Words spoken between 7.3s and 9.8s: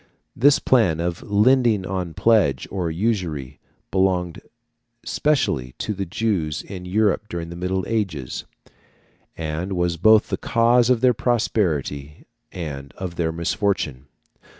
the Middle Ages, and